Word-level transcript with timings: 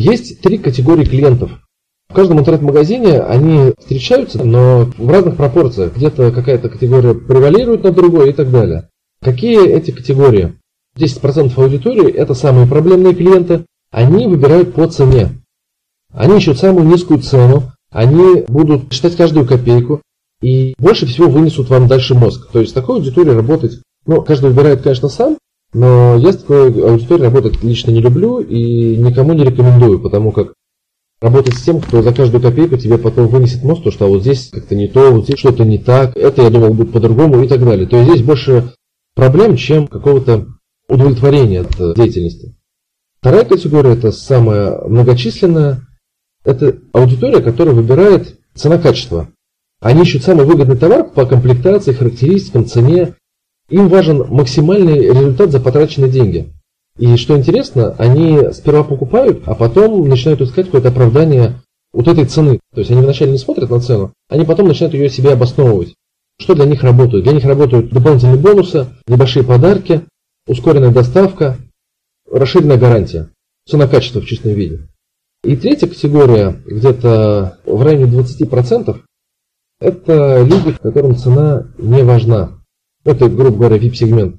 Есть 0.00 0.40
три 0.40 0.56
категории 0.56 1.04
клиентов. 1.04 1.50
В 2.08 2.14
каждом 2.14 2.40
интернет-магазине 2.40 3.20
они 3.20 3.74
встречаются, 3.78 4.42
но 4.42 4.90
в 4.96 5.10
разных 5.10 5.36
пропорциях. 5.36 5.94
Где-то 5.94 6.32
какая-то 6.32 6.70
категория 6.70 7.12
превалирует 7.12 7.84
над 7.84 7.96
другой 7.96 8.30
и 8.30 8.32
так 8.32 8.50
далее. 8.50 8.88
Какие 9.22 9.68
эти 9.68 9.90
категории? 9.90 10.54
10% 10.96 11.52
аудитории– 11.54 12.10
это 12.14 12.32
самые 12.32 12.66
проблемные 12.66 13.14
клиенты. 13.14 13.66
Они 13.90 14.26
выбирают 14.26 14.72
по 14.72 14.86
цене. 14.86 15.42
Они 16.14 16.38
ищут 16.38 16.58
самую 16.58 16.86
низкую 16.86 17.20
цену, 17.20 17.64
они 17.90 18.44
будут 18.48 18.90
считать 18.94 19.16
каждую 19.16 19.46
копейку 19.46 20.00
и 20.40 20.74
больше 20.78 21.04
всего 21.04 21.28
вынесут 21.28 21.68
вам 21.68 21.88
дальше 21.88 22.14
мозг. 22.14 22.50
То 22.50 22.60
есть 22.60 22.70
с 22.70 22.74
такой 22.74 22.96
аудиторией 22.96 23.36
работать, 23.36 23.82
ну, 24.06 24.22
каждый 24.22 24.48
выбирает, 24.48 24.80
конечно, 24.80 25.10
сам, 25.10 25.36
но 25.72 26.16
я 26.16 26.32
с 26.32 26.38
такой 26.38 26.68
аудиторией 26.68 27.26
работать 27.26 27.62
лично 27.62 27.90
не 27.90 28.00
люблю 28.00 28.40
и 28.40 28.96
никому 28.96 29.32
не 29.32 29.44
рекомендую, 29.44 30.00
потому 30.00 30.32
как 30.32 30.54
работать 31.20 31.54
с 31.54 31.62
тем, 31.62 31.80
кто 31.80 32.02
за 32.02 32.12
каждую 32.12 32.42
копейку 32.42 32.76
тебе 32.76 32.98
потом 32.98 33.28
вынесет 33.28 33.62
мозг, 33.62 33.84
то 33.84 33.90
что 33.90 34.06
а 34.06 34.08
вот 34.08 34.22
здесь 34.22 34.50
как-то 34.50 34.74
не 34.74 34.88
то, 34.88 35.12
вот 35.12 35.24
здесь 35.24 35.38
что-то 35.38 35.64
не 35.64 35.78
так, 35.78 36.16
это 36.16 36.42
я 36.42 36.50
думал 36.50 36.74
будет 36.74 36.92
по-другому 36.92 37.42
и 37.42 37.48
так 37.48 37.64
далее. 37.64 37.86
То 37.86 37.96
есть 37.96 38.10
здесь 38.10 38.22
больше 38.22 38.74
проблем, 39.14 39.56
чем 39.56 39.86
какого-то 39.86 40.46
удовлетворения 40.88 41.60
от 41.60 41.94
деятельности. 41.94 42.56
Вторая 43.20 43.44
категория, 43.44 43.92
это 43.92 44.12
самая 44.12 44.80
многочисленная, 44.86 45.86
это 46.44 46.78
аудитория, 46.92 47.42
которая 47.42 47.74
выбирает 47.74 48.38
цена-качество. 48.54 49.28
Они 49.80 50.02
ищут 50.02 50.24
самый 50.24 50.46
выгодный 50.46 50.76
товар 50.76 51.04
по 51.04 51.26
комплектации, 51.26 51.92
характеристикам, 51.92 52.66
цене. 52.66 53.14
Им 53.70 53.88
важен 53.88 54.26
максимальный 54.28 54.98
результат 54.98 55.50
за 55.50 55.60
потраченные 55.60 56.10
деньги. 56.10 56.52
И 56.98 57.16
что 57.16 57.36
интересно, 57.36 57.94
они 57.98 58.52
сперва 58.52 58.84
покупают, 58.84 59.42
а 59.46 59.54
потом 59.54 60.08
начинают 60.08 60.40
искать 60.40 60.66
какое-то 60.66 60.88
оправдание 60.88 61.54
вот 61.92 62.08
этой 62.08 62.26
цены. 62.26 62.60
То 62.74 62.80
есть 62.80 62.90
они 62.90 63.00
вначале 63.00 63.32
не 63.32 63.38
смотрят 63.38 63.70
на 63.70 63.80
цену, 63.80 64.12
они 64.28 64.44
потом 64.44 64.68
начинают 64.68 64.94
ее 64.94 65.08
себе 65.08 65.32
обосновывать. 65.32 65.94
Что 66.38 66.54
для 66.54 66.64
них 66.64 66.82
работает? 66.82 67.24
Для 67.24 67.32
них 67.32 67.44
работают 67.44 67.90
дополнительные 67.90 68.36
бонусы, 68.36 68.86
небольшие 69.06 69.44
подарки, 69.44 70.02
ускоренная 70.46 70.90
доставка, 70.90 71.56
расширенная 72.30 72.78
гарантия. 72.78 73.30
Цена-качество 73.68 74.20
в 74.20 74.26
чистом 74.26 74.52
виде. 74.52 74.88
И 75.44 75.56
третья 75.56 75.86
категория, 75.86 76.56
где-то 76.66 77.58
в 77.64 77.82
районе 77.82 78.10
20%, 78.10 79.00
это 79.80 80.42
люди, 80.42 80.72
которым 80.72 81.16
цена 81.16 81.68
не 81.78 82.02
важна. 82.02 82.59
Это, 83.10 83.28
грубо 83.28 83.56
говоря, 83.56 83.76
VIP-сегмент. 83.76 84.36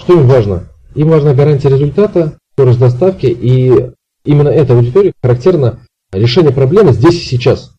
Что 0.00 0.14
им 0.14 0.26
важно? 0.26 0.64
Им 0.96 1.08
важна 1.08 1.34
гарантия 1.34 1.68
результата, 1.68 2.36
скорость 2.54 2.80
доставки, 2.80 3.26
и 3.26 3.92
именно 4.24 4.48
эта 4.48 4.76
аудитория 4.76 5.12
характерна 5.22 5.78
решение 6.12 6.52
проблемы 6.52 6.92
здесь 6.94 7.14
и 7.14 7.24
сейчас. 7.24 7.76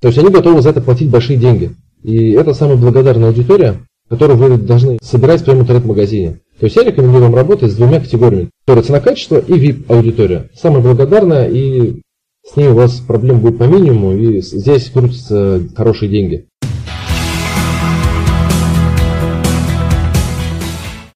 То 0.00 0.08
есть 0.08 0.18
они 0.18 0.30
готовы 0.30 0.62
за 0.62 0.70
это 0.70 0.80
платить 0.80 1.10
большие 1.10 1.38
деньги. 1.38 1.76
И 2.02 2.32
это 2.32 2.54
самая 2.54 2.76
благодарная 2.76 3.28
аудитория, 3.28 3.76
которую 4.08 4.36
вы 4.36 4.58
должны 4.58 4.98
собирать 5.00 5.42
в 5.42 5.44
своем 5.44 5.60
интернет-магазине. 5.60 6.40
То 6.58 6.66
есть 6.66 6.74
я 6.74 6.82
рекомендую 6.82 7.22
вам 7.22 7.36
работать 7.36 7.70
с 7.70 7.76
двумя 7.76 8.00
категориями, 8.00 8.50
которые 8.66 8.84
цена-качество 8.84 9.38
и 9.38 9.52
VIP-аудитория. 9.52 10.50
Самая 10.56 10.82
благодарная 10.82 11.48
и 11.48 12.00
с 12.44 12.56
ней 12.56 12.66
у 12.66 12.74
вас 12.74 12.98
проблем 12.98 13.40
будет 13.40 13.58
по 13.58 13.64
минимуму, 13.64 14.16
и 14.16 14.40
здесь 14.40 14.90
крутятся 14.90 15.62
хорошие 15.76 16.10
деньги. 16.10 16.48